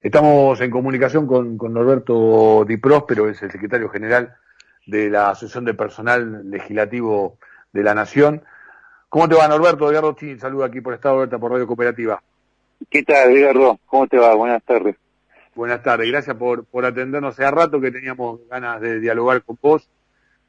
Estamos 0.00 0.60
en 0.60 0.70
comunicación 0.70 1.26
con, 1.26 1.58
con 1.58 1.72
Norberto 1.72 2.64
Di 2.64 2.76
Próspero, 2.76 3.28
es 3.28 3.42
el 3.42 3.50
secretario 3.50 3.88
general 3.88 4.36
de 4.86 5.10
la 5.10 5.30
Asociación 5.30 5.64
de 5.64 5.74
Personal 5.74 6.48
Legislativo 6.48 7.38
de 7.72 7.82
la 7.82 7.94
Nación. 7.94 8.44
¿Cómo 9.08 9.28
te 9.28 9.34
va, 9.34 9.48
Norberto? 9.48 9.90
Edgardo 9.90 10.12
Chin, 10.12 10.38
saluda 10.38 10.66
aquí 10.66 10.80
por 10.80 10.94
Estado 10.94 11.16
Alerta 11.16 11.40
por 11.40 11.50
Radio 11.50 11.66
Cooperativa. 11.66 12.22
¿Qué 12.88 13.02
tal, 13.02 13.36
Edgardo? 13.36 13.80
¿Cómo 13.86 14.06
te 14.06 14.18
va? 14.18 14.36
Buenas 14.36 14.62
tardes. 14.62 14.94
Buenas 15.56 15.82
tardes, 15.82 16.08
gracias 16.08 16.36
por, 16.36 16.64
por 16.64 16.84
atendernos. 16.84 17.34
Hace 17.34 17.50
rato 17.50 17.80
que 17.80 17.90
teníamos 17.90 18.38
ganas 18.48 18.80
de 18.80 19.00
dialogar 19.00 19.42
con 19.42 19.58
vos. 19.60 19.88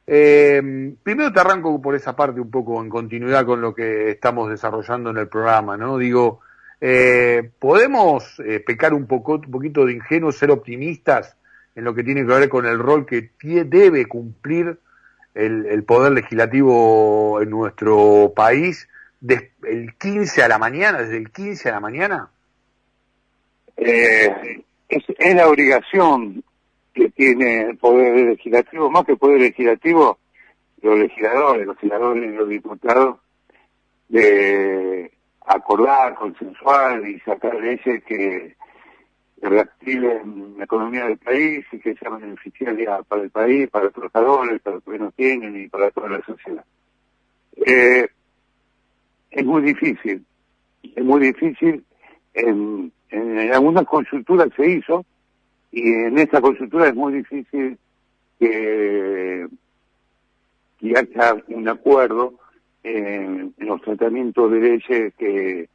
Eh, 0.05 0.93
primero 1.01 1.33
te 1.33 1.39
arranco 1.39 1.81
por 1.81 1.95
esa 1.95 2.15
parte 2.15 2.39
un 2.39 2.51
poco 2.51 2.79
en 2.83 2.89
continuidad 2.89 3.47
con 3.47 3.61
lo 3.61 3.73
que 3.73 4.11
estamos 4.11 4.47
desarrollando 4.51 5.09
en 5.09 5.17
el 5.17 5.27
programa, 5.27 5.75
¿no? 5.75 5.97
Digo, 5.97 6.41
eh, 6.81 7.49
¿Podemos 7.59 8.39
eh, 8.39 8.59
pecar 8.61 8.93
un, 8.93 9.05
poco, 9.05 9.33
un 9.33 9.51
poquito 9.51 9.85
de 9.85 9.93
ingenuos, 9.93 10.37
ser 10.37 10.51
optimistas 10.51 11.35
en 11.75 11.83
lo 11.83 11.93
que 11.93 12.03
tiene 12.03 12.21
que 12.21 12.27
ver 12.27 12.49
con 12.49 12.65
el 12.65 12.79
rol 12.79 13.05
que 13.05 13.31
debe 13.65 14.05
cumplir 14.05 14.79
el, 15.33 15.83
Poder 15.83 16.11
Legislativo 16.13 17.41
en 17.41 17.49
nuestro 17.49 18.33
país 18.35 18.87
desde 19.19 19.51
el 19.63 19.95
15 19.95 20.43
a 20.43 20.47
la 20.47 20.57
mañana, 20.57 20.99
desde 20.99 21.17
el 21.17 21.31
15 21.31 21.69
a 21.69 21.71
la 21.73 21.79
mañana? 21.79 22.29
Eh, 23.77 24.63
es, 24.87 25.03
es, 25.17 25.35
la 25.35 25.47
obligación 25.47 26.43
que 26.93 27.09
tiene 27.09 27.61
el 27.61 27.77
Poder 27.77 28.15
Legislativo, 28.15 28.89
más 28.89 29.05
que 29.05 29.13
el 29.13 29.17
Poder 29.17 29.39
Legislativo, 29.41 30.17
los 30.81 30.97
legisladores, 30.97 31.65
los 31.65 31.77
senadores 31.79 32.23
y 32.23 32.35
los 32.35 32.49
diputados, 32.49 33.17
de 34.07 35.11
acordar, 35.49 36.13
consensuar 36.15 37.05
y 37.07 37.19
sacar 37.21 37.55
leyes 37.55 38.03
que 38.03 38.55
reactiven 39.41 40.55
la 40.57 40.65
economía 40.65 41.05
del 41.05 41.17
país 41.17 41.65
y 41.71 41.79
que 41.79 41.95
sean 41.95 42.19
beneficiarias 42.19 43.05
para 43.07 43.23
el 43.23 43.31
país, 43.31 43.67
para 43.69 43.85
los 43.85 43.93
trabajadores, 43.93 44.61
para 44.61 44.75
los 44.75 44.83
que 44.83 44.99
no 44.99 45.11
tienen 45.11 45.59
y 45.59 45.67
para 45.67 45.89
toda 45.91 46.09
la 46.09 46.21
sociedad. 46.23 46.63
Eh, 47.65 48.07
es 49.31 49.45
muy 49.45 49.61
difícil, 49.63 50.23
es 50.83 51.03
muy 51.03 51.19
difícil. 51.19 51.83
En, 52.33 52.91
en 53.09 53.53
algunas 53.53 53.85
consulturas 53.85 54.49
se 54.55 54.69
hizo 54.69 55.03
y 55.71 55.81
en 55.81 56.17
esta 56.19 56.41
consultura 56.41 56.87
es 56.87 56.95
muy 56.95 57.13
difícil 57.13 57.77
que, 58.39 59.47
que 60.79 60.93
haya 60.95 61.43
un 61.47 61.67
acuerdo 61.67 62.38
en, 62.83 63.53
los 63.57 63.81
tratamientos 63.81 64.51
de 64.51 64.59
leyes 64.59 65.13
que, 65.17 65.69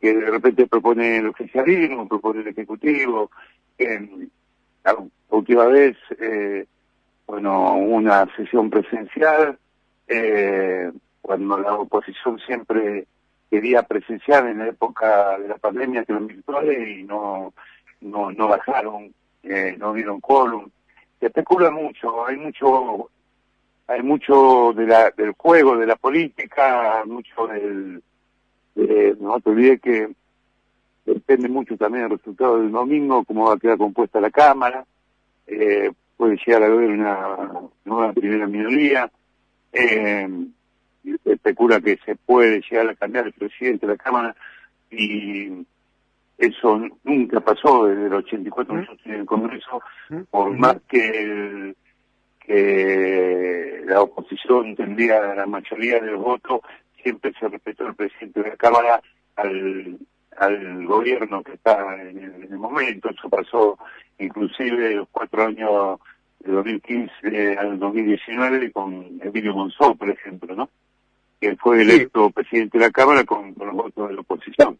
que 0.00 0.14
de 0.14 0.30
repente 0.30 0.66
propone 0.66 1.18
el 1.18 1.28
oficialismo, 1.28 2.08
propone 2.08 2.40
el 2.40 2.48
Ejecutivo. 2.48 3.30
la 3.78 4.96
última 5.30 5.66
vez, 5.66 5.96
eh, 6.20 6.66
bueno, 7.26 7.74
una 7.74 8.26
sesión 8.36 8.70
presencial, 8.70 9.58
eh, 10.06 10.90
cuando 11.20 11.58
la 11.58 11.74
oposición 11.74 12.38
siempre 12.40 13.06
quería 13.50 13.82
presenciar 13.82 14.46
en 14.46 14.58
la 14.58 14.68
época 14.68 15.38
de 15.38 15.48
la 15.48 15.56
pandemia 15.56 16.04
que 16.04 16.12
los 16.12 16.26
virtuales 16.26 16.88
y 16.88 17.02
no, 17.02 17.52
no, 18.00 18.30
no 18.30 18.48
bajaron, 18.48 19.12
eh, 19.42 19.76
no 19.78 19.92
vieron 19.92 20.20
column. 20.20 20.70
Se 21.20 21.26
especula 21.26 21.70
mucho, 21.70 22.26
hay 22.26 22.36
mucho 22.36 23.10
hay 23.88 24.02
mucho 24.02 24.72
de 24.76 24.86
la, 24.86 25.10
del 25.10 25.32
juego, 25.32 25.76
de 25.76 25.86
la 25.86 25.96
política, 25.96 27.02
mucho 27.06 27.46
del... 27.48 28.02
no 29.18 29.40
te 29.40 29.50
olvides 29.50 29.80
que 29.80 30.10
depende 31.06 31.48
mucho 31.48 31.76
también 31.76 32.06
del 32.06 32.18
resultado 32.18 32.60
del 32.60 32.70
domingo, 32.70 33.24
cómo 33.24 33.46
va 33.46 33.54
a 33.54 33.58
quedar 33.58 33.78
compuesta 33.78 34.20
la 34.20 34.30
Cámara, 34.30 34.84
eh, 35.46 35.90
puede 36.18 36.36
llegar 36.46 36.62
a 36.62 36.66
haber 36.66 36.90
una 36.90 37.48
nueva 37.86 38.12
primera 38.12 38.46
minoría, 38.46 39.10
eh, 39.72 40.28
especula 41.24 41.80
que 41.80 41.98
se 42.04 42.14
puede 42.14 42.60
llegar 42.70 42.90
a 42.90 42.94
cambiar 42.94 43.26
el 43.26 43.32
presidente 43.32 43.86
de 43.86 43.92
la 43.94 43.98
Cámara 43.98 44.36
y 44.90 45.66
eso 46.36 46.82
nunca 47.04 47.40
pasó 47.40 47.86
desde 47.86 48.06
el 48.06 48.14
84 48.14 48.86
en 49.06 49.14
el 49.14 49.24
Congreso, 49.24 49.80
por 50.30 50.50
más 50.56 50.76
que 50.86 51.08
el 51.08 51.76
que 52.48 53.82
la 53.84 54.00
oposición 54.00 54.74
tendría 54.74 55.34
la 55.34 55.46
mayoría 55.46 56.00
de 56.00 56.12
los 56.12 56.22
votos, 56.22 56.62
siempre 57.02 57.32
se 57.38 57.46
respetó 57.46 57.86
el 57.86 57.94
presidente 57.94 58.42
de 58.42 58.48
la 58.48 58.56
Cámara 58.56 59.02
al, 59.36 59.98
al 60.38 60.86
gobierno 60.86 61.42
que 61.42 61.52
está 61.52 61.94
en 62.00 62.18
el, 62.18 62.58
momento. 62.58 63.10
Eso 63.10 63.28
pasó 63.28 63.78
inclusive 64.18 64.94
los 64.94 65.08
cuatro 65.12 65.44
años 65.44 66.00
de 66.40 66.52
2015 66.52 67.58
al 67.58 67.78
2019 67.78 68.72
con 68.72 69.20
Emilio 69.22 69.54
Monzó, 69.54 69.94
por 69.94 70.08
ejemplo, 70.08 70.56
¿no? 70.56 70.70
Que 71.40 71.54
fue 71.56 71.82
electo 71.82 72.30
presidente 72.30 72.78
de 72.78 72.86
la 72.86 72.90
Cámara 72.90 73.24
con 73.24 73.54
los 73.56 73.74
votos 73.74 74.08
de 74.08 74.14
la 74.14 74.20
oposición. 74.22 74.78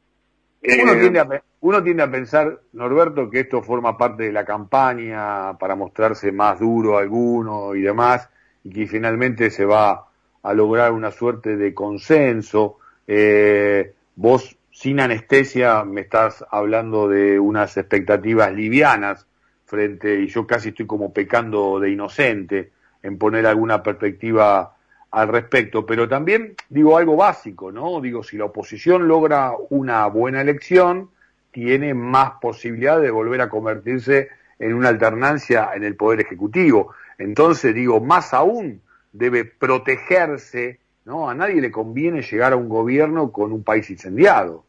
Uno, 0.62 0.92
eh, 0.92 1.00
tiende 1.00 1.20
a, 1.20 1.42
uno 1.60 1.82
tiende 1.82 2.02
a 2.02 2.10
pensar, 2.10 2.60
Norberto, 2.72 3.30
que 3.30 3.40
esto 3.40 3.62
forma 3.62 3.96
parte 3.96 4.24
de 4.24 4.32
la 4.32 4.44
campaña 4.44 5.56
para 5.58 5.76
mostrarse 5.76 6.32
más 6.32 6.58
duro 6.58 6.98
a 6.98 7.00
alguno 7.00 7.74
y 7.74 7.82
demás, 7.82 8.28
y 8.64 8.70
que 8.70 8.86
finalmente 8.86 9.50
se 9.50 9.64
va 9.64 10.06
a 10.42 10.54
lograr 10.54 10.92
una 10.92 11.10
suerte 11.10 11.56
de 11.56 11.72
consenso. 11.74 12.78
Eh, 13.06 13.94
vos, 14.16 14.56
sin 14.70 15.00
anestesia, 15.00 15.84
me 15.84 16.02
estás 16.02 16.44
hablando 16.50 17.08
de 17.08 17.38
unas 17.38 17.76
expectativas 17.76 18.52
livianas 18.52 19.26
frente, 19.64 20.20
y 20.20 20.26
yo 20.28 20.46
casi 20.46 20.70
estoy 20.70 20.86
como 20.86 21.12
pecando 21.12 21.78
de 21.78 21.90
inocente 21.90 22.72
en 23.02 23.18
poner 23.18 23.46
alguna 23.46 23.82
perspectiva 23.82 24.74
al 25.10 25.28
respecto, 25.28 25.86
pero 25.86 26.08
también 26.08 26.54
digo 26.68 26.96
algo 26.98 27.16
básico, 27.16 27.72
¿no? 27.72 28.00
Digo, 28.00 28.22
si 28.22 28.36
la 28.36 28.46
oposición 28.46 29.08
logra 29.08 29.52
una 29.70 30.06
buena 30.06 30.40
elección, 30.40 31.10
tiene 31.50 31.94
más 31.94 32.32
posibilidad 32.40 33.00
de 33.00 33.10
volver 33.10 33.40
a 33.40 33.48
convertirse 33.48 34.28
en 34.58 34.74
una 34.74 34.88
alternancia 34.88 35.70
en 35.74 35.84
el 35.84 35.96
poder 35.96 36.20
ejecutivo. 36.20 36.92
Entonces, 37.16 37.74
digo, 37.74 38.00
más 38.00 38.34
aún 38.34 38.82
debe 39.12 39.44
protegerse, 39.44 40.78
¿no? 41.04 41.30
A 41.30 41.34
nadie 41.34 41.60
le 41.60 41.70
conviene 41.70 42.22
llegar 42.22 42.52
a 42.52 42.56
un 42.56 42.68
gobierno 42.68 43.32
con 43.32 43.52
un 43.52 43.64
país 43.64 43.88
incendiado. 43.88 44.64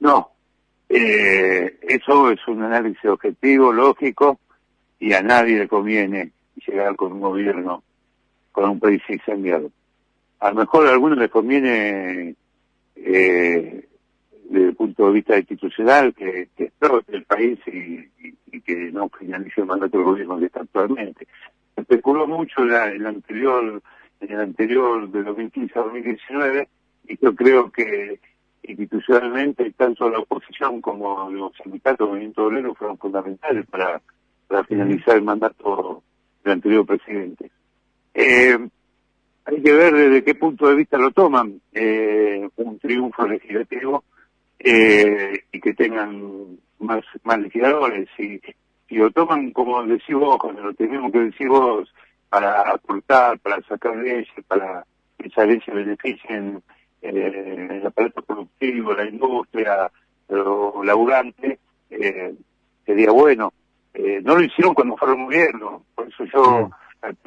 No, 0.00 0.30
eh, 0.88 1.78
eso 1.82 2.30
es 2.30 2.46
un 2.46 2.62
análisis 2.62 3.04
objetivo, 3.06 3.72
lógico, 3.72 4.38
y 5.00 5.12
a 5.14 5.22
nadie 5.22 5.58
le 5.58 5.68
conviene 5.68 6.32
llegar 6.66 6.96
con 6.96 7.12
un 7.12 7.20
gobierno 7.20 7.82
con 8.58 8.70
un 8.70 8.80
país 8.80 9.00
incendiado. 9.08 9.70
A 10.40 10.50
lo 10.50 10.56
mejor 10.56 10.86
a 10.86 10.90
algunos 10.90 11.16
les 11.16 11.30
conviene, 11.30 12.34
eh, 12.96 13.88
desde 14.50 14.66
el 14.66 14.74
punto 14.74 15.06
de 15.06 15.12
vista 15.12 15.38
institucional, 15.38 16.12
que, 16.12 16.48
que 16.56 16.64
explote 16.64 17.14
el 17.14 17.22
país 17.24 17.60
y, 17.68 18.08
que 18.62 18.90
no 18.90 19.08
finalice 19.10 19.60
el 19.60 19.68
mandato 19.68 19.98
del 19.98 20.06
gobierno 20.06 20.40
que 20.40 20.46
está 20.46 20.60
actualmente. 20.60 21.28
Se 21.76 21.82
especuló 21.82 22.26
mucho 22.26 22.64
en, 22.64 22.72
el 22.72 23.06
anterior, 23.06 23.80
en 24.20 24.32
el 24.32 24.40
anterior 24.40 25.08
de 25.08 25.22
2015 25.22 25.78
a 25.78 25.82
2019, 25.82 26.68
y 27.06 27.18
yo 27.22 27.34
creo 27.36 27.70
que 27.70 28.18
institucionalmente 28.64 29.70
tanto 29.70 30.10
la 30.10 30.18
oposición 30.18 30.80
como 30.80 31.30
los 31.30 31.52
sindicatos 31.62 31.98
del 31.98 32.08
movimiento 32.08 32.44
obrero 32.44 32.74
fueron 32.74 32.98
fundamentales 32.98 33.64
para, 33.66 34.02
para 34.48 34.64
finalizar 34.64 35.14
el 35.16 35.22
mandato 35.22 36.02
del 36.42 36.54
anterior 36.54 36.84
presidente. 36.84 37.52
Eh, 38.14 38.58
hay 39.44 39.62
que 39.62 39.72
ver 39.72 39.94
desde 39.94 40.24
qué 40.24 40.34
punto 40.34 40.68
de 40.68 40.74
vista 40.74 40.98
lo 40.98 41.10
toman 41.10 41.60
eh, 41.72 42.46
un 42.56 42.78
triunfo 42.78 43.26
legislativo 43.26 44.04
eh, 44.58 45.44
y 45.52 45.60
que 45.60 45.74
tengan 45.74 46.58
más, 46.80 47.02
más 47.22 47.38
legisladores. 47.38 48.08
Si, 48.16 48.40
si 48.88 48.96
lo 48.96 49.10
toman 49.10 49.52
como 49.52 49.82
decís 49.84 50.14
vos, 50.14 50.36
cuando 50.38 50.62
lo 50.62 50.74
tenemos 50.74 51.10
que 51.12 51.20
decir 51.20 51.48
vos, 51.48 51.92
para 52.28 52.60
aportar, 52.70 53.38
para 53.38 53.60
sacar 53.62 53.96
leyes, 53.96 54.28
para 54.46 54.84
que 55.16 55.28
esas 55.28 55.46
leyes 55.46 55.66
beneficien 55.66 56.62
eh, 57.00 57.68
el 57.70 57.86
aparato 57.86 58.22
productivo, 58.22 58.92
la 58.92 59.06
industria, 59.06 59.90
los 60.28 60.84
laburantes, 60.84 61.58
eh, 61.90 62.34
sería 62.84 63.10
bueno. 63.10 63.52
Eh, 63.94 64.20
no 64.22 64.36
lo 64.36 64.42
hicieron 64.42 64.74
cuando 64.74 64.96
fueron 64.96 65.24
gobierno, 65.24 65.84
por 65.94 66.08
eso 66.08 66.24
yo 66.24 66.70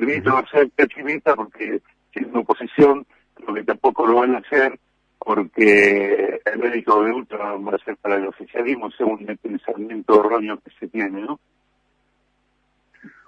permito 0.02 0.44
ser 0.52 0.70
pesimista 0.72 1.36
porque 1.36 1.80
siendo 2.12 2.40
oposición 2.40 3.06
creo 3.36 3.54
que 3.54 3.64
tampoco 3.64 4.08
lo 4.08 4.16
van 4.16 4.36
a 4.36 4.40
hacer 4.40 4.80
porque 5.20 6.42
el 6.44 6.60
médico 6.60 7.04
de 7.04 7.12
ultra 7.12 7.54
va 7.54 7.76
a 7.76 7.86
ser 7.86 7.96
para 7.98 8.16
el 8.16 8.28
oficialismo 8.28 8.90
según 8.92 9.30
el 9.30 9.38
pensamiento 9.38 10.20
erróneo 10.20 10.60
que 10.60 10.72
se 10.80 10.88
tiene, 10.88 11.22
¿no? 11.22 11.40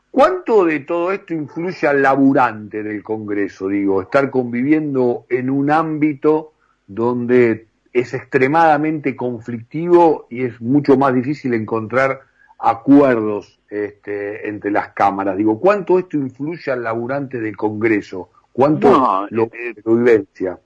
¿Cuánto 0.10 0.66
de 0.66 0.80
todo 0.80 1.12
esto 1.12 1.34
influye 1.34 1.88
al 1.88 2.02
laburante 2.02 2.82
del 2.82 3.04
Congreso? 3.04 3.68
Digo, 3.68 4.02
estar 4.02 4.30
conviviendo 4.32 5.26
en 5.30 5.50
un 5.50 5.70
ámbito 5.70 6.54
donde 6.88 7.68
es 7.92 8.14
extremadamente 8.14 9.16
conflictivo 9.16 10.28
y 10.30 10.46
es 10.46 10.60
mucho 10.62 10.98
más 10.98 11.14
difícil 11.14 11.54
encontrar 11.54 12.22
acuerdos 12.64 13.60
este, 13.70 14.48
entre 14.48 14.72
las 14.72 14.94
cámaras. 14.94 15.38
Digo, 15.38 15.60
¿cuánto 15.60 16.00
esto 16.00 16.18
influye 16.18 16.72
al 16.72 16.84
laburante 16.84 17.40
del 17.40 17.56
Congreso? 17.58 18.30
¿Cuánto 18.52 19.28
lo, 19.30 19.44
eh, 19.44 19.76
vivencia? 19.86 20.60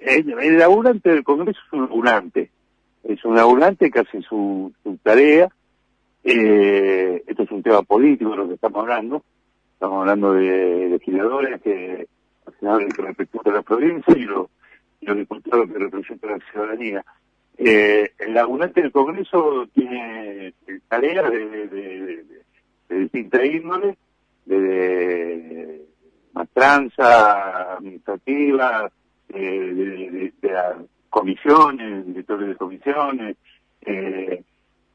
El, 0.00 0.32
el, 0.40 0.58
laburante 0.58 1.10
del 1.10 1.22
Congreso 1.22 1.60
es 1.66 1.72
un 1.72 1.82
laburante. 1.82 2.50
Es 3.04 3.24
un 3.24 3.34
laburante 3.34 3.90
que 3.90 3.98
hace 4.00 4.22
su, 4.22 4.72
su 4.82 4.96
tarea. 4.98 5.48
Eh, 6.24 7.22
esto 7.26 7.42
es 7.42 7.50
un 7.50 7.62
tema 7.62 7.82
político 7.82 8.30
de 8.30 8.36
lo 8.36 8.48
que 8.48 8.54
estamos 8.54 8.80
hablando. 8.80 9.22
Estamos 9.74 10.00
hablando 10.00 10.32
de 10.32 10.88
legisladores 10.90 11.60
que 11.60 12.08
que 12.60 13.02
representan 13.02 13.54
la 13.54 13.62
provincia 13.62 14.16
y 14.16 14.22
los, 14.22 14.48
los 15.00 15.16
diputados 15.16 15.68
que 15.68 15.78
representan 15.78 16.30
la 16.30 16.38
ciudadanía. 16.50 17.04
Eh, 17.64 18.10
el 18.18 18.34
lagunante 18.34 18.82
del 18.82 18.90
Congreso 18.90 19.68
tiene 19.72 20.52
tareas 20.88 21.30
de, 21.30 21.46
de, 21.46 21.68
de, 21.68 22.24
de 22.88 24.06
de, 24.46 25.86
matranza 26.32 27.74
administrativa, 27.74 28.90
de, 29.28 30.32
las 30.42 30.76
comisiones, 31.08 32.04
directores 32.06 32.48
de 32.48 32.56
comisiones, 32.56 33.36
eh, 33.82 34.42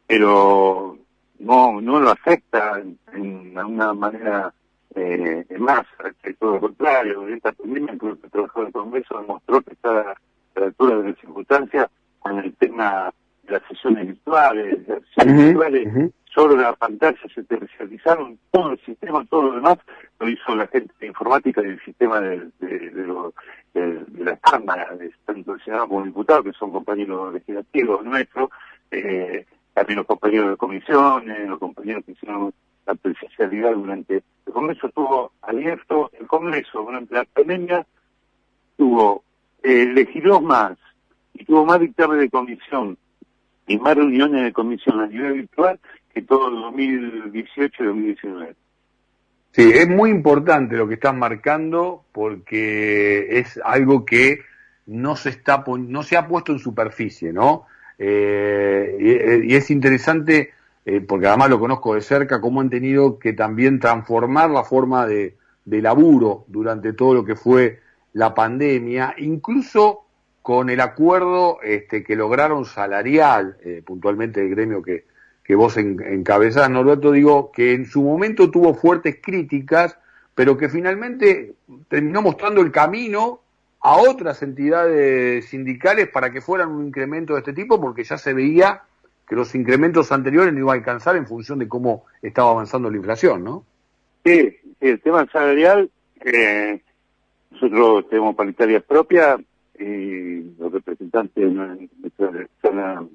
pero 0.05 0.97
no 1.39 1.79
no 1.79 1.99
lo 2.01 2.09
afecta 2.09 2.81
en, 2.81 2.99
en 3.13 3.57
una 3.57 3.93
manera 3.93 4.53
eh, 4.93 5.45
más, 5.57 5.85
que 6.21 6.33
todo 6.33 6.55
lo 6.55 6.59
contrario, 6.59 7.29
esta 7.29 7.53
pandemia, 7.53 7.93
en 7.93 7.99
el 8.01 8.71
Congreso 8.73 9.21
demostró 9.21 9.61
que 9.61 9.71
está 9.71 10.01
a 10.01 10.59
la 10.59 10.65
altura 10.65 10.97
de 10.97 11.09
las 11.11 11.19
circunstancias 11.19 11.89
con 12.29 12.39
el 12.39 12.53
tema 12.55 13.11
de 13.43 13.53
las 13.53 13.63
sesiones 13.67 14.07
virtuales, 14.07 14.87
las 14.87 15.01
sesiones 15.03 15.45
virtuales, 15.45 16.11
solo 16.33 16.55
la 16.55 16.73
pantalla 16.73 17.17
se 17.33 17.43
terciarizaron, 17.43 18.37
todo 18.51 18.71
el 18.71 18.79
sistema, 18.81 19.25
todo 19.29 19.43
lo 19.43 19.53
demás 19.53 19.77
lo 20.19 20.29
hizo 20.29 20.55
la 20.55 20.67
gente 20.67 20.93
de 20.99 21.07
informática 21.07 21.61
del 21.61 21.79
sistema 21.83 22.19
de, 22.19 22.49
de, 22.59 22.89
de, 23.73 24.23
las 24.23 24.39
cámaras, 24.41 24.89
tanto 25.25 25.53
el 25.53 25.63
Senado 25.63 25.87
como 25.87 26.01
el 26.01 26.07
diputado, 26.07 26.43
que 26.43 26.53
son 26.53 26.71
compañeros 26.71 27.33
legislativos 27.33 28.03
nuestros, 28.03 28.49
eh, 28.91 29.45
también 29.73 29.97
los 29.97 30.07
compañeros 30.07 30.51
de 30.51 30.57
comisiones, 30.57 31.47
los 31.47 31.59
compañeros 31.59 32.03
que 32.05 32.11
hicieron 32.11 32.53
la 32.85 32.95
presencialidad 32.95 33.73
durante 33.73 34.23
el 34.45 34.53
Congreso 34.53 34.87
estuvo 34.87 35.31
abierto, 35.41 36.09
el 36.19 36.25
Congreso 36.25 36.83
durante 36.83 37.13
la 37.13 37.25
pandemia 37.25 37.85
tuvo, 38.77 39.23
eh, 39.61 39.85
legisló 39.93 40.41
más 40.41 40.77
y 41.37 41.45
tuvo 41.45 41.65
más 41.65 41.79
dictamen 41.79 42.19
de 42.19 42.29
comisión 42.29 42.97
y 43.67 43.77
más 43.77 43.95
reuniones 43.95 44.43
de 44.43 44.53
comisión 44.53 44.99
a 44.99 45.07
nivel 45.07 45.33
virtual 45.33 45.79
que 46.13 46.21
todo 46.21 46.49
el 46.49 46.55
2018 46.55 47.83
y 47.83 47.85
2019. 47.85 48.55
Sí, 49.51 49.71
es 49.73 49.87
muy 49.87 50.09
importante 50.09 50.75
lo 50.75 50.87
que 50.87 50.95
estás 50.95 51.15
marcando 51.15 52.03
porque 52.11 53.39
es 53.39 53.59
algo 53.63 54.05
que 54.05 54.41
no 54.85 55.15
se 55.15 55.29
está 55.29 55.63
no 55.67 56.03
se 56.03 56.17
ha 56.17 56.27
puesto 56.27 56.51
en 56.51 56.59
superficie, 56.59 57.33
¿no? 57.33 57.65
Eh, 57.97 59.41
y, 59.45 59.51
y, 59.51 59.55
es 59.55 59.71
interesante 59.71 60.51
eh, 60.89 61.01
porque 61.01 61.27
además 61.27 61.49
lo 61.49 61.59
conozco 61.59 61.95
de 61.95 62.01
cerca, 62.01 62.39
cómo 62.39 62.61
han 62.61 62.69
tenido 62.69 63.19
que 63.19 63.33
también 63.33 63.77
transformar 63.77 64.49
la 64.49 64.63
forma 64.63 65.05
de, 65.05 65.35
laburo 65.65 66.45
durante 66.47 66.93
todo 66.93 67.13
lo 67.13 67.25
que 67.25 67.35
fue 67.35 67.81
la 68.13 68.33
pandemia, 68.33 69.13
incluso 69.17 70.05
con 70.47 70.69
el 70.69 70.79
acuerdo 70.79 71.59
este, 71.61 72.05
que 72.05 72.15
lograron 72.15 72.63
salarial, 72.63 73.57
eh, 73.65 73.81
puntualmente 73.85 74.39
el 74.39 74.49
gremio 74.49 74.81
que, 74.81 75.03
que 75.43 75.55
vos 75.55 75.75
encabezás, 75.75 76.69
Norberto, 76.69 77.11
digo, 77.11 77.51
que 77.51 77.73
en 77.73 77.85
su 77.85 78.01
momento 78.01 78.49
tuvo 78.49 78.73
fuertes 78.73 79.17
críticas, 79.21 79.99
pero 80.33 80.55
que 80.55 80.69
finalmente 80.69 81.55
terminó 81.89 82.21
mostrando 82.21 82.61
el 82.61 82.71
camino 82.71 83.41
a 83.81 83.97
otras 83.97 84.41
entidades 84.41 85.49
sindicales 85.49 86.07
para 86.07 86.31
que 86.31 86.39
fueran 86.39 86.69
un 86.69 86.87
incremento 86.87 87.33
de 87.33 87.39
este 87.39 87.51
tipo, 87.51 87.81
porque 87.81 88.05
ya 88.05 88.17
se 88.17 88.33
veía 88.33 88.83
que 89.27 89.35
los 89.35 89.53
incrementos 89.53 90.13
anteriores 90.13 90.53
no 90.53 90.59
iban 90.59 90.77
a 90.77 90.79
alcanzar 90.79 91.17
en 91.17 91.27
función 91.27 91.59
de 91.59 91.67
cómo 91.67 92.05
estaba 92.21 92.51
avanzando 92.51 92.89
la 92.89 92.95
inflación, 92.95 93.43
¿no? 93.43 93.65
Sí, 94.23 94.55
el 94.79 95.01
tema 95.01 95.27
salarial, 95.29 95.91
eh, 96.23 96.79
nosotros 97.51 98.07
tenemos 98.07 98.33
paritarias 98.33 98.81
propias 98.83 99.41
y 99.79 100.55
los 100.57 100.71
representantes 100.71 101.53
de 101.53 102.47
zona, 102.61 103.05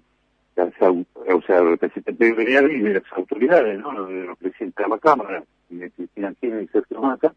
o 0.57 1.43
sea, 1.43 1.61
los 1.61 1.71
representantes 1.71 2.37
de 2.37 2.43
y 2.43 2.81
de 2.81 2.95
las 2.95 3.13
autoridades, 3.13 3.79
¿no? 3.81 3.93
Los, 3.93 4.39
presidentes 4.39 4.85
de 4.85 4.91
la 4.91 4.99
Cámara, 4.99 5.43
Cristina 5.69 6.35
y 6.41 6.67
Sergio 6.69 7.01
Mata, 7.01 7.35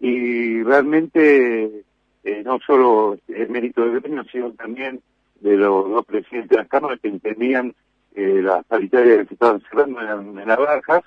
y 0.00 0.62
realmente 0.62 1.82
eh, 2.24 2.42
no 2.44 2.58
solo 2.66 3.18
el 3.28 3.48
mérito 3.48 3.82
del 3.82 4.00
gremio, 4.00 4.24
sino 4.30 4.52
también 4.52 5.00
de 5.40 5.56
los 5.56 5.88
dos 5.88 6.04
presidentes 6.06 6.50
de 6.50 6.56
las 6.56 6.68
cámaras 6.68 7.00
que 7.00 7.08
entendían 7.08 7.74
eh, 8.14 8.40
las 8.42 8.64
paritarias 8.66 9.18
que 9.18 9.26
se 9.26 9.34
estaban 9.34 9.62
cerrando 9.68 10.00
en, 10.00 10.38
en 10.38 10.48
las 10.48 10.58
bajas 10.58 11.02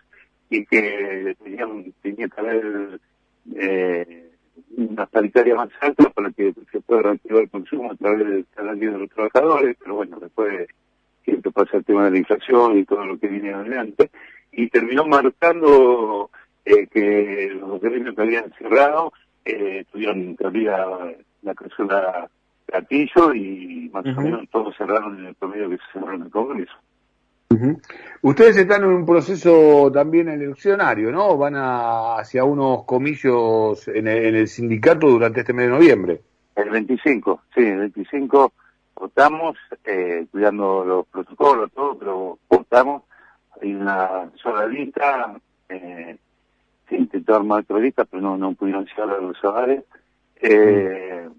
y 0.49 0.65
que 0.65 1.35
tenían, 1.44 1.94
tenía 2.01 2.27
que 2.27 2.41
haber 2.41 2.99
eh, 3.55 4.29
unas 4.75 5.09
paritarias 5.09 5.57
más 5.57 5.69
altas 5.81 6.13
para 6.13 6.31
que 6.31 6.54
se 6.71 6.81
pueda 6.81 7.01
reactivar 7.04 7.44
el 7.44 7.50
consumo 7.50 7.92
a 7.92 7.95
través 7.95 8.27
del 8.27 8.45
salario 8.56 8.92
de 8.94 9.00
los 9.00 9.09
trabajadores, 9.09 9.77
pero 9.80 9.95
bueno, 9.95 10.19
después 10.19 10.68
siempre 11.24 11.51
pasa 11.51 11.77
el 11.77 11.86
tema 11.86 12.06
de 12.06 12.12
la 12.12 12.18
inflación 12.18 12.77
y 12.77 12.86
todo 12.86 13.06
lo 13.06 13.19
que 13.19 13.27
viene 13.27 13.54
adelante, 13.54 14.09
y 14.51 14.69
terminó 14.69 15.06
marcando 15.06 16.30
eh, 16.65 16.88
que 16.88 17.56
los 17.59 17.81
gremios 17.81 18.15
que 18.15 18.21
habían 18.21 18.51
cerrado 18.57 19.13
eh, 19.45 19.86
tuvieron 19.92 20.36
que 20.36 20.45
abrir 20.45 20.68
la, 20.68 21.13
la 21.42 21.56
cláusula 21.56 22.30
gatillo 22.68 23.33
y 23.33 23.89
más 23.94 24.06
o 24.06 24.21
menos 24.21 24.50
todos 24.51 24.75
cerraron 24.75 25.19
en 25.19 25.27
el 25.27 25.36
promedio 25.36 25.69
que 25.69 25.77
se 25.77 25.83
cerró 25.94 26.13
en 26.13 26.24
el 26.24 26.30
Congreso. 26.30 26.74
Ustedes 28.21 28.57
están 28.57 28.83
en 28.83 28.89
un 28.89 29.05
proceso 29.05 29.91
también 29.91 30.27
eleccionario, 30.27 31.11
¿no? 31.11 31.38
Van 31.38 31.55
hacia 31.55 32.44
unos 32.44 32.83
comicios 32.83 33.88
en 33.88 34.07
el, 34.07 34.47
sindicato 34.47 35.07
durante 35.07 35.41
este 35.41 35.53
mes 35.53 35.67
de 35.67 35.71
noviembre. 35.71 36.21
El 36.55 36.69
25, 36.69 37.41
sí, 37.55 37.61
el 37.61 37.77
25 37.77 38.51
votamos, 38.95 39.55
eh, 39.85 40.25
cuidando 40.31 40.83
los 40.83 41.07
protocolos, 41.07 41.71
todo, 41.71 41.97
pero 41.97 42.39
votamos. 42.49 43.03
Hay 43.61 43.73
una 43.73 44.29
sola 44.41 44.65
lista, 44.67 45.35
eh, 45.69 46.18
se 46.89 46.95
intentó 46.95 47.35
armar 47.35 47.61
otra 47.61 47.80
lista, 47.80 48.06
pero 48.06 48.37
no, 48.37 48.54
pudieron 48.54 48.85
llegar 48.85 49.09
a 49.09 49.21
los 49.21 49.44
hogares. 49.44 49.83
Eh, 50.42 51.30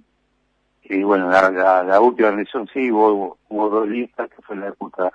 y 0.84 1.02
bueno, 1.02 1.28
la, 1.28 2.00
última 2.00 2.28
elección 2.28 2.68
sí, 2.72 2.90
hubo, 2.90 3.36
hubo 3.48 3.68
dos 3.68 3.88
listas, 3.88 4.30
que 4.30 4.42
fue 4.42 4.56
en 4.56 4.62
la 4.62 4.68
época 4.68 5.12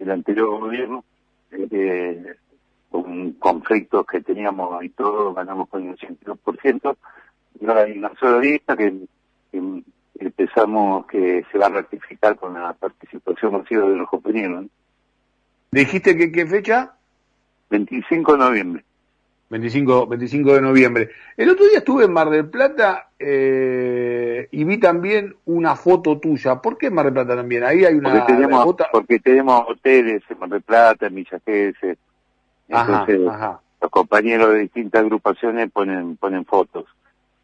el 0.00 0.10
anterior 0.10 0.60
gobierno, 0.60 1.04
eh, 1.50 2.34
con 2.90 3.32
conflictos 3.32 4.06
que 4.06 4.20
teníamos 4.20 4.82
y 4.84 4.90
todo, 4.90 5.34
ganamos 5.34 5.68
con 5.68 5.86
el 5.86 5.96
82%, 5.96 6.96
y 7.60 7.66
ahora 7.66 7.82
hay 7.82 7.98
una 7.98 8.12
sola 8.18 8.38
lista 8.38 8.76
que, 8.76 8.94
empezamos 10.18 11.06
que 11.06 11.44
se 11.50 11.58
va 11.58 11.66
a 11.66 11.70
ratificar 11.70 12.36
con 12.36 12.54
la 12.54 12.72
participación 12.72 13.52
masiva 13.52 13.88
de 13.88 13.96
los 13.96 14.08
compañeros. 14.08 14.66
¿Dijiste 15.70 16.16
que 16.16 16.32
qué 16.32 16.46
fecha? 16.46 16.94
25 17.70 18.32
de 18.32 18.38
noviembre. 18.38 18.84
25, 19.50 20.06
25 20.06 20.54
de 20.54 20.60
noviembre. 20.60 21.10
El 21.36 21.50
otro 21.50 21.66
día 21.66 21.78
estuve 21.78 22.04
en 22.04 22.12
Mar 22.12 22.28
del 22.28 22.48
Plata 22.48 23.08
eh, 23.18 24.46
y 24.50 24.64
vi 24.64 24.78
también 24.78 25.36
una 25.46 25.74
foto 25.74 26.18
tuya. 26.18 26.60
¿Por 26.60 26.76
qué 26.76 26.86
en 26.86 26.94
Mar 26.94 27.06
del 27.06 27.14
Plata 27.14 27.36
también? 27.36 27.64
Ahí 27.64 27.84
hay 27.84 27.94
una 27.94 28.10
porque 28.10 28.32
tenemos, 28.34 28.76
Porque 28.92 29.18
tenemos 29.20 29.64
hoteles 29.66 30.22
en 30.28 30.38
Mar 30.38 30.50
del 30.50 30.62
Plata, 30.62 31.06
en 31.06 31.14
Villa 31.14 31.40
Entonces, 32.68 33.20
los 33.80 33.90
compañeros 33.90 34.50
de 34.50 34.58
distintas 34.60 35.02
agrupaciones 35.02 35.70
ponen, 35.70 36.16
ponen 36.16 36.44
fotos. 36.44 36.84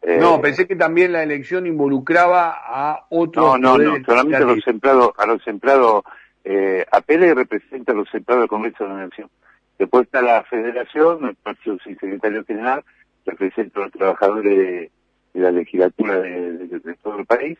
no, 0.03 0.35
eh, 0.35 0.39
pensé 0.41 0.67
que 0.67 0.75
también 0.75 1.11
la 1.11 1.23
elección 1.23 1.65
involucraba 1.65 2.55
a 2.55 3.05
otros. 3.09 3.59
No, 3.59 3.77
no, 3.77 3.97
no, 3.97 4.05
solamente 4.05 4.37
a 4.37 4.41
los 4.41 4.67
empleados, 4.67 5.11
a 5.17 5.25
los 5.25 5.47
empleados, 5.47 6.03
eh, 6.43 6.85
a 6.91 7.01
Pérez 7.01 7.33
representa 7.33 7.93
a 7.93 7.95
los 7.95 8.13
empleados 8.13 8.43
del 8.43 8.49
Congreso 8.49 8.83
de 8.83 8.89
la 8.91 9.05
Nación. 9.05 9.29
Después 9.77 10.05
está 10.05 10.21
la 10.21 10.43
federación, 10.43 11.35
partido 11.43 11.77
secretario 11.79 12.45
general, 12.45 12.83
representa 13.25 13.79
a 13.79 13.83
los 13.83 13.91
trabajadores 13.91 14.53
de, 14.53 14.91
la 15.33 15.51
legislatura 15.51 16.19
de, 16.19 16.95
todo 17.01 17.19
el 17.19 17.25
país. 17.25 17.57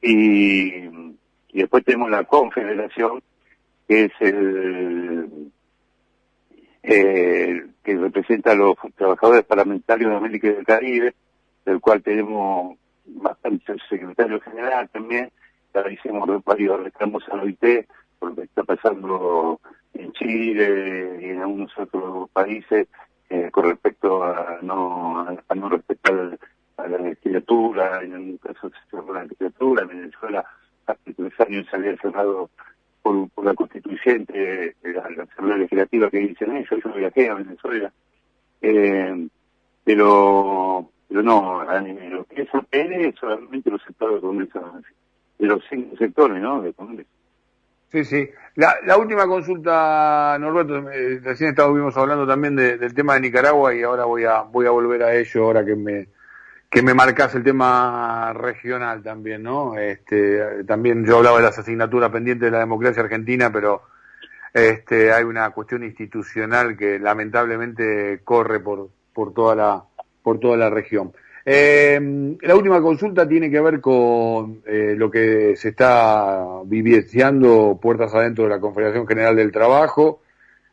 Y, 0.00 0.88
después 1.52 1.84
tenemos 1.84 2.10
la 2.10 2.24
confederación, 2.24 3.22
que 3.88 4.04
es 4.04 4.12
el 4.20 5.50
eh, 6.82 7.66
que 7.82 7.96
representa 7.96 8.52
a 8.52 8.54
los 8.54 8.76
trabajadores 8.96 9.44
parlamentarios 9.44 10.10
de 10.10 10.16
América 10.16 10.46
y 10.46 10.52
del 10.52 10.64
Caribe, 10.64 11.14
del 11.64 11.80
cual 11.80 12.02
tenemos 12.02 12.78
bastante 13.04 13.74
secretario 13.88 14.40
general 14.40 14.88
también, 14.90 15.30
hicimos 15.90 16.44
varios 16.44 16.82
reclamos 16.82 17.22
al 17.30 17.40
OIT 17.40 17.86
por 18.18 18.30
lo 18.30 18.36
que 18.36 18.42
está 18.42 18.62
pasando 18.64 19.60
en 20.00 20.12
Chile 20.12 21.18
y 21.20 21.24
en 21.26 21.40
algunos 21.40 21.76
otros 21.78 22.30
países 22.30 22.88
eh, 23.28 23.48
con 23.52 23.64
respecto 23.64 24.24
a 24.24 24.58
no, 24.62 25.20
a, 25.20 25.54
no 25.54 25.68
respetar 25.68 26.38
a 26.76 26.88
la 26.88 26.98
legislatura, 26.98 28.02
en 28.02 28.14
un 28.14 28.36
caso 28.38 28.70
se 28.70 28.90
cerró 28.90 29.14
la 29.14 29.22
legislatura, 29.22 29.82
en 29.82 29.88
Venezuela 29.88 30.44
hace 30.86 31.14
tres 31.14 31.40
años 31.40 31.66
se 31.70 31.76
había 31.76 31.96
cerrado 31.98 32.50
por, 33.02 33.28
por 33.30 33.44
la 33.44 33.54
constituyente, 33.54 34.74
la, 34.82 35.08
la 35.10 35.22
asamblea 35.22 35.58
legislativa 35.58 36.10
que 36.10 36.18
dicen 36.18 36.56
ellos, 36.56 36.80
yo 36.84 36.92
viajé 36.92 37.28
a 37.28 37.34
Venezuela, 37.34 37.92
eh, 38.62 39.28
pero 39.84 40.90
pero 41.10 41.22
no, 41.24 41.64
lo 41.64 42.24
que 42.24 42.42
es 42.42 42.48
es 42.70 43.14
solamente 43.16 43.68
los 43.68 43.82
sectores 43.82 44.16
de 44.16 44.20
Congreso, 44.20 44.80
de 45.40 45.46
los 45.46 45.62
cinco 45.68 45.96
sectores, 45.96 46.40
¿no? 46.40 46.62
De 46.62 46.72
Congreso. 46.72 47.10
Sí, 47.90 48.04
sí. 48.04 48.30
La, 48.54 48.76
la 48.84 48.96
última 48.96 49.26
consulta, 49.26 50.36
Norberto, 50.38 50.90
eh, 50.90 51.20
recién 51.22 51.50
estábamos 51.50 51.96
hablando 51.96 52.26
también 52.26 52.54
del 52.54 52.94
tema 52.94 53.14
de 53.14 53.20
Nicaragua 53.20 53.74
y 53.74 53.82
ahora 53.82 54.04
voy 54.04 54.24
a 54.24 54.42
voy 54.42 54.66
a 54.66 54.70
volver 54.70 55.02
a 55.02 55.14
ello 55.14 55.44
ahora 55.44 55.64
que 55.64 55.74
me 55.74 56.08
que 56.70 56.82
me 56.82 56.94
marcas 56.94 57.34
el 57.34 57.42
tema 57.42 58.32
regional 58.32 59.02
también, 59.02 59.42
¿no? 59.42 59.76
Este, 59.76 60.62
también 60.64 61.04
yo 61.04 61.18
hablaba 61.18 61.38
de 61.38 61.44
las 61.44 61.58
asignaturas 61.58 62.10
pendientes 62.10 62.46
de 62.46 62.52
la 62.52 62.60
democracia 62.60 63.02
argentina, 63.02 63.50
pero 63.52 63.82
este, 64.54 65.12
hay 65.12 65.24
una 65.24 65.50
cuestión 65.50 65.82
institucional 65.82 66.76
que 66.76 67.00
lamentablemente 67.00 68.20
corre 68.22 68.60
por, 68.60 68.88
por 69.12 69.34
toda 69.34 69.56
la, 69.56 69.84
por 70.22 70.38
toda 70.38 70.56
la 70.56 70.70
región. 70.70 71.12
Eh, 71.52 71.98
la 72.42 72.54
última 72.54 72.80
consulta 72.80 73.26
tiene 73.26 73.50
que 73.50 73.60
ver 73.60 73.80
con 73.80 74.62
eh, 74.64 74.94
lo 74.96 75.10
que 75.10 75.56
se 75.56 75.70
está 75.70 76.44
vivenciando 76.64 77.76
puertas 77.82 78.14
adentro 78.14 78.44
de 78.44 78.50
la 78.50 78.60
Confederación 78.60 79.04
General 79.04 79.34
del 79.34 79.50
Trabajo. 79.50 80.22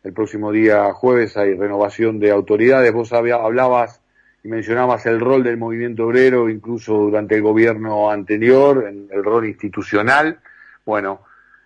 El 0.04 0.14
próximo 0.14 0.52
día 0.52 0.94
jueves 0.94 1.36
hay 1.36 1.56
renovación 1.56 2.20
de 2.20 2.30
autoridades. 2.30 2.94
Vos 2.94 3.12
hablabas 3.12 4.04
y 4.44 4.50
mencionabas 4.50 5.08
el 5.08 5.20
rol 5.20 5.44
del 5.44 5.58
movimiento 5.58 6.06
obrero, 6.06 6.48
incluso 6.48 6.94
durante 6.94 7.34
el 7.34 7.42
gobierno 7.42 8.12
anterior, 8.12 8.86
en 8.88 9.08
el 9.12 9.24
rol 9.24 9.48
institucional. 9.48 10.42
Bueno, 10.86 11.22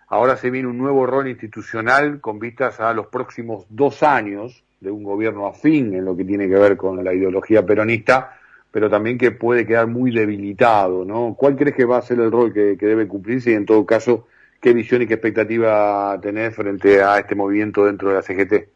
ahora 0.08 0.38
se 0.38 0.48
viene 0.48 0.68
un 0.68 0.78
nuevo 0.78 1.04
rol 1.04 1.28
institucional 1.28 2.18
con 2.18 2.38
vistas 2.38 2.80
a 2.80 2.94
los 2.94 3.08
próximos 3.08 3.66
dos 3.68 4.02
años 4.02 4.64
de 4.80 4.90
un 4.90 5.04
gobierno 5.04 5.46
afín 5.46 5.92
en 5.92 6.06
lo 6.06 6.16
que 6.16 6.24
tiene 6.24 6.48
que 6.48 6.56
ver 6.56 6.78
con 6.78 7.04
la 7.04 7.12
ideología 7.12 7.66
peronista, 7.66 8.38
pero 8.72 8.88
también 8.88 9.18
que 9.18 9.30
puede 9.30 9.66
quedar 9.66 9.86
muy 9.86 10.10
debilitado, 10.10 11.04
¿no? 11.04 11.34
¿Cuál 11.38 11.56
crees 11.56 11.76
que 11.76 11.84
va 11.84 11.98
a 11.98 12.02
ser 12.02 12.18
el 12.18 12.32
rol 12.32 12.52
que, 12.52 12.74
debe 12.74 13.06
cumplirse 13.06 13.50
y 13.50 13.54
en 13.54 13.66
todo 13.66 13.84
caso, 13.84 14.26
qué 14.60 14.72
visión 14.72 15.02
y 15.02 15.06
qué 15.06 15.14
expectativa 15.14 16.18
tenés 16.20 16.56
frente 16.56 17.02
a 17.02 17.18
este 17.18 17.34
movimiento 17.34 17.84
dentro 17.84 18.08
de 18.08 18.14
la 18.14 18.22
CGT? 18.22 18.68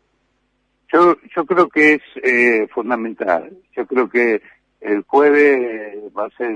Yo, 0.92 1.16
yo 1.34 1.46
creo 1.46 1.68
que 1.68 1.94
es 1.94 2.02
eh, 2.22 2.68
fundamental. 2.68 3.50
Yo 3.74 3.86
creo 3.86 4.08
que 4.08 4.42
el 4.82 5.02
jueves 5.02 5.96
va 6.16 6.26
a 6.26 6.36
ser 6.36 6.54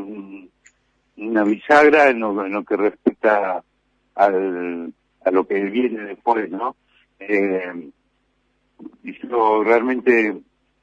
una 1.17 1.45
bisagra 1.45 2.11
en 2.11 2.21
lo, 2.21 2.65
que 2.65 2.77
respecta 2.77 3.65
al, 4.15 4.93
a 5.25 5.31
lo 5.31 5.47
que 5.47 5.65
viene 5.65 6.05
después, 6.05 6.51
¿no? 6.51 6.77
Eh, 7.19 7.91
yo 9.31 9.65
realmente 9.65 10.37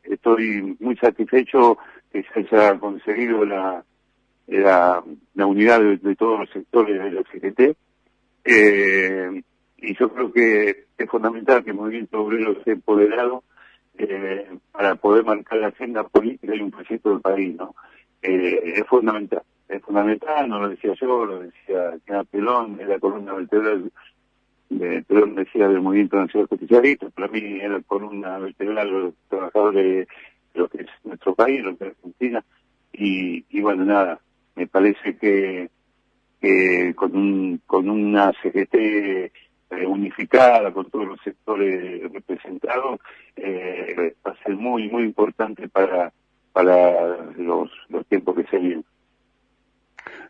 estoy 0.03 0.75
muy 0.79 0.95
satisfecho 0.97 1.77
que 2.24 2.43
se 2.43 2.55
haya 2.55 2.79
conseguido 2.79 3.45
la, 3.45 3.83
la, 4.47 5.03
la 5.36 5.45
unidad 5.45 5.81
de, 5.81 6.15
todos 6.15 6.39
los 6.41 6.50
sectores 6.50 7.01
de 7.01 7.12
la 7.12 7.24
CGT. 7.24 7.77
Eh, 8.45 9.41
y 9.77 9.95
yo 9.95 10.09
creo 10.12 10.31
que 10.31 10.86
es 10.97 11.09
fundamental 11.09 11.63
que 11.63 11.71
el 11.71 11.75
movimiento 11.75 12.21
obrero 12.21 12.53
esté 12.53 12.71
empoderado 12.71 13.43
eh, 13.97 14.50
para 14.71 14.95
poder 14.95 15.25
marcar 15.25 15.59
la 15.59 15.67
agenda 15.67 16.03
política 16.03 16.55
y 16.55 16.62
un 16.62 16.71
proyecto 16.71 17.09
del 17.09 17.21
país, 17.21 17.55
¿no? 17.55 17.75
Eh, 18.21 18.74
es 18.77 18.88
fundamental, 18.88 19.43
es 19.67 19.81
fundamental, 19.81 20.50
no 20.50 20.59
lo 20.59 20.69
decía 20.69 20.93
yo, 21.00 21.25
lo 21.25 21.39
decía 21.39 21.97
Kena 22.05 22.24
Pelón, 22.24 22.79
en 22.79 22.89
la 22.89 23.00
columna 23.00 23.33
vertebral 23.33 23.91
de, 24.69 25.03
perdón, 25.03 25.36
decía 25.36 25.67
del 25.67 25.81
movimiento 25.81 26.17
nacional 26.17 26.47
justicialista, 26.47 27.09
para 27.09 27.27
mí 27.27 27.59
era 27.62 27.79
por 27.79 28.03
una 28.03 28.38
vertebral 28.39 28.89
los 28.89 29.13
trabajadores 29.29 29.83
de 29.83 30.07
lo 30.57 30.67
que 30.67 30.83
es 30.83 30.89
nuestro 31.03 31.35
país, 31.35 31.63
lo 31.63 31.77
que 31.77 31.85
es 31.85 31.91
Argentina, 31.91 32.43
y, 32.93 33.61
bueno, 33.61 33.85
nada, 33.85 34.19
me 34.55 34.67
parece 34.67 35.17
que, 35.17 35.69
que 36.41 36.93
con, 36.95 37.15
un, 37.15 37.61
con 37.65 37.89
una 37.89 38.31
CGT 38.41 38.75
eh, 38.75 39.31
unificada, 39.85 40.71
con 40.71 40.89
todos 40.89 41.07
los 41.07 41.19
sectores 41.21 42.11
representados, 42.11 42.99
eh, 43.35 44.15
va 44.25 44.31
a 44.31 44.43
ser 44.43 44.55
muy, 44.55 44.89
muy 44.89 45.03
importante 45.03 45.67
para, 45.67 46.11
para 46.53 47.17
los, 47.37 47.69
los 47.89 48.05
tiempos 48.07 48.35
que 48.35 48.45
se 48.45 48.57
vienen. 48.57 48.85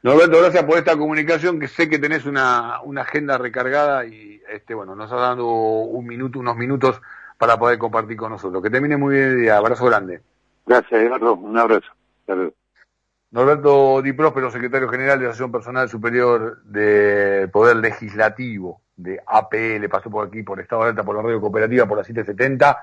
Norberto, 0.03 0.39
gracias 0.39 0.63
por 0.63 0.77
esta 0.77 0.97
comunicación, 0.97 1.59
que 1.59 1.67
sé 1.67 1.89
que 1.89 1.99
tenés 1.99 2.25
una, 2.25 2.81
una 2.81 3.01
agenda 3.01 3.37
recargada 3.37 4.05
y 4.05 4.41
este 4.49 4.73
bueno, 4.73 4.95
nos 4.95 5.11
has 5.11 5.19
dado 5.19 5.47
un 5.47 6.05
minuto, 6.05 6.39
unos 6.39 6.55
minutos 6.55 7.01
para 7.37 7.57
poder 7.57 7.77
compartir 7.77 8.17
con 8.17 8.31
nosotros. 8.31 8.61
Que 8.63 8.69
termine 8.69 8.97
muy 8.97 9.15
bien 9.15 9.27
el 9.29 9.41
día. 9.41 9.57
Abrazo 9.57 9.85
grande. 9.85 10.21
Gracias, 10.65 11.01
Eduardo. 11.01 11.35
Un 11.35 11.57
abrazo. 11.57 11.87
Norberto 13.31 14.01
Di 14.01 14.13
Próspero, 14.13 14.49
secretario 14.49 14.89
general 14.89 15.19
de 15.19 15.25
la 15.25 15.31
Asociación 15.31 15.51
Personal 15.51 15.89
Superior 15.89 16.63
del 16.63 17.49
Poder 17.49 17.77
Legislativo 17.77 18.81
de 18.95 19.21
APL, 19.25 19.87
pasó 19.89 20.09
por 20.09 20.27
aquí, 20.27 20.43
por 20.43 20.59
Estado 20.59 20.83
de 20.83 20.89
Alta, 20.89 21.03
por 21.03 21.15
la 21.15 21.21
Radio 21.21 21.39
Cooperativa, 21.39 21.85
por 21.85 21.97
la 21.97 22.03
770. 22.03 22.77